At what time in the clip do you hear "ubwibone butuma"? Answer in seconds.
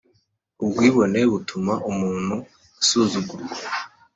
0.63-1.73